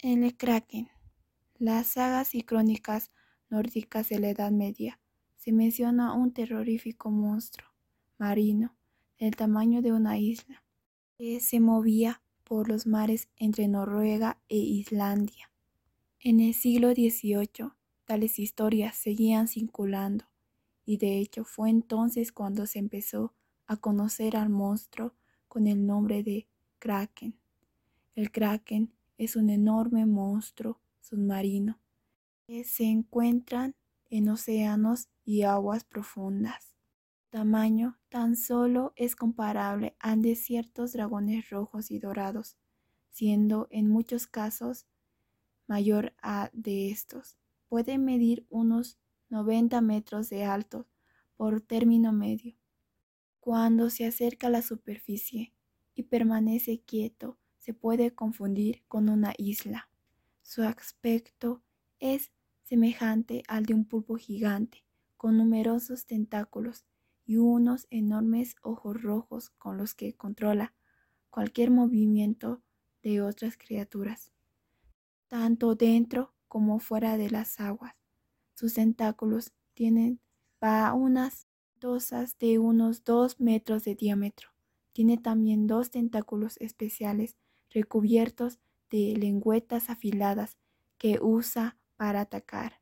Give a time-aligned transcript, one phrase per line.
[0.00, 0.88] El Kraken.
[1.58, 3.10] Las sagas y crónicas
[3.50, 5.00] nórdicas de la Edad Media
[5.36, 7.68] se menciona un terrorífico monstruo
[8.16, 8.76] marino
[9.18, 10.62] del tamaño de una isla
[11.16, 15.50] que se movía por los mares entre Noruega e Islandia.
[16.20, 17.72] En el siglo XVIII,
[18.04, 20.26] tales historias seguían circulando
[20.84, 23.34] y de hecho fue entonces cuando se empezó
[23.66, 25.16] a conocer al monstruo
[25.48, 26.46] con el nombre de
[26.78, 27.36] Kraken.
[28.14, 31.78] El Kraken es un enorme monstruo submarino
[32.46, 33.74] que se encuentran
[34.08, 36.74] en océanos y aguas profundas.
[37.30, 42.56] Tamaño tan solo es comparable al de ciertos dragones rojos y dorados,
[43.10, 44.86] siendo en muchos casos
[45.66, 47.36] mayor a de estos.
[47.68, 50.86] Puede medir unos 90 metros de alto
[51.36, 52.56] por término medio.
[53.40, 55.52] Cuando se acerca a la superficie
[55.94, 57.37] y permanece quieto,
[57.68, 59.90] se puede confundir con una isla.
[60.40, 61.62] Su aspecto
[62.00, 62.32] es
[62.62, 64.86] semejante al de un pulpo gigante,
[65.18, 66.86] con numerosos tentáculos
[67.26, 70.72] y unos enormes ojos rojos con los que controla
[71.28, 72.62] cualquier movimiento
[73.02, 74.32] de otras criaturas,
[75.26, 77.96] tanto dentro como fuera de las aguas.
[78.54, 80.22] Sus tentáculos tienen
[80.94, 81.46] unas
[81.78, 84.48] dosas de unos dos metros de diámetro.
[84.94, 87.36] Tiene también dos tentáculos especiales
[87.70, 88.58] recubiertos
[88.90, 90.56] de lengüetas afiladas
[90.96, 92.80] que usa para atacar.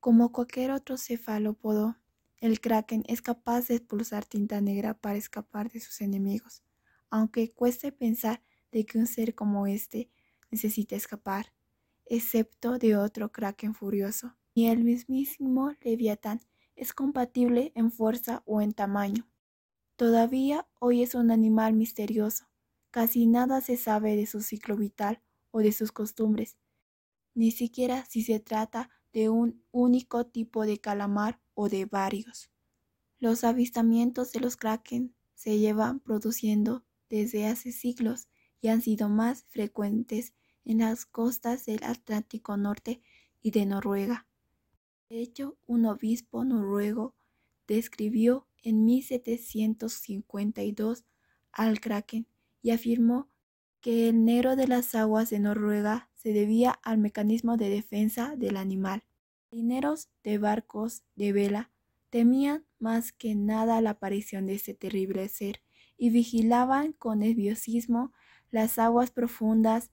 [0.00, 1.96] Como cualquier otro cefalópodo,
[2.40, 6.62] el kraken es capaz de expulsar tinta negra para escapar de sus enemigos,
[7.10, 10.10] aunque cueste pensar de que un ser como este
[10.50, 11.52] necesite escapar,
[12.06, 14.36] excepto de otro kraken furioso.
[14.54, 16.40] Y el mismísimo leviatán
[16.76, 19.28] es compatible en fuerza o en tamaño.
[19.96, 22.48] Todavía hoy es un animal misterioso,
[22.90, 26.56] Casi nada se sabe de su ciclo vital o de sus costumbres,
[27.34, 32.50] ni siquiera si se trata de un único tipo de calamar o de varios.
[33.18, 38.28] Los avistamientos de los kraken se llevan produciendo desde hace siglos
[38.60, 40.34] y han sido más frecuentes
[40.64, 43.00] en las costas del Atlántico Norte
[43.40, 44.26] y de Noruega.
[45.08, 47.14] De hecho, un obispo noruego
[47.66, 51.04] describió en 1752
[51.52, 52.28] al kraken
[52.62, 53.28] y afirmó
[53.80, 58.56] que el negro de las aguas de Noruega se debía al mecanismo de defensa del
[58.56, 59.04] animal.
[59.50, 61.70] Marineros de barcos de vela
[62.10, 65.62] temían más que nada la aparición de este terrible ser
[65.96, 68.12] y vigilaban con nerviosismo
[68.50, 69.90] las aguas profundas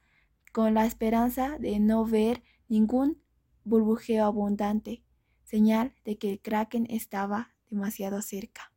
[0.52, 3.22] con la esperanza de no ver ningún
[3.66, 5.04] burbujeo abundante,
[5.44, 8.72] señal de que el kraken estaba demasiado cerca.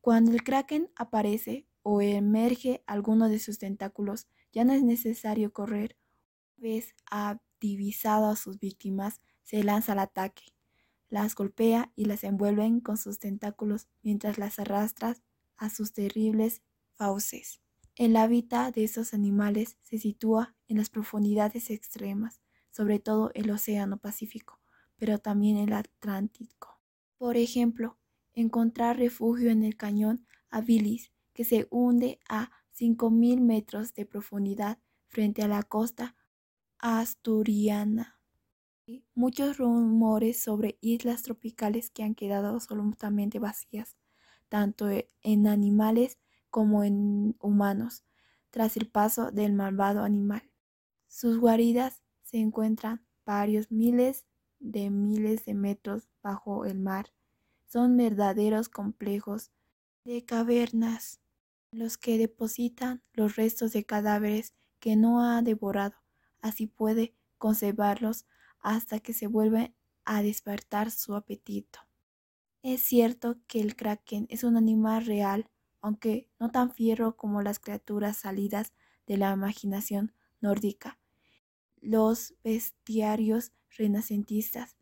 [0.00, 5.96] Cuando el kraken aparece, o emerge alguno de sus tentáculos, ya no es necesario correr.
[6.56, 7.40] Una vez ha
[8.04, 10.42] a sus víctimas, se lanza al ataque.
[11.08, 15.16] Las golpea y las envuelve con sus tentáculos mientras las arrastra
[15.56, 16.60] a sus terribles
[16.96, 17.60] fauces.
[17.94, 22.40] El hábitat de esos animales se sitúa en las profundidades extremas,
[22.72, 24.58] sobre todo el Océano Pacífico,
[24.96, 26.80] pero también el Atlántico.
[27.16, 27.96] Por ejemplo,
[28.34, 35.42] encontrar refugio en el cañón Abilis que se hunde a 5.000 metros de profundidad frente
[35.42, 36.16] a la costa
[36.78, 38.18] asturiana.
[39.14, 43.98] Muchos rumores sobre islas tropicales que han quedado absolutamente vacías,
[44.48, 48.02] tanto e, en animales como en humanos,
[48.48, 50.50] tras el paso del malvado animal.
[51.06, 54.24] Sus guaridas se encuentran varios miles
[54.58, 57.12] de miles de metros bajo el mar.
[57.66, 59.50] Son verdaderos complejos
[60.04, 61.20] de cavernas
[61.76, 65.96] los que depositan los restos de cadáveres que no ha devorado.
[66.40, 68.24] Así puede conservarlos
[68.60, 71.80] hasta que se vuelve a despertar su apetito.
[72.62, 75.50] Es cierto que el kraken es un animal real,
[75.80, 78.72] aunque no tan fierro como las criaturas salidas
[79.06, 80.98] de la imaginación nórdica.
[81.80, 84.76] Los bestiarios renacentistas,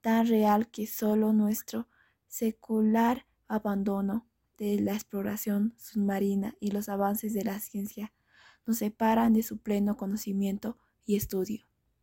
[0.00, 1.88] tan real que solo nuestro
[2.28, 4.26] secular abandono
[4.58, 8.12] de la exploración submarina y los avances de la ciencia
[8.66, 11.66] nos separan de su pleno conocimiento y estudio.